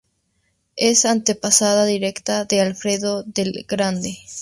Es 0.77 1.05
antepasada 1.05 1.85
directa 1.85 2.45
de 2.45 2.59
Alfredo 2.59 3.23
el 3.35 3.65
Grande. 3.67 4.17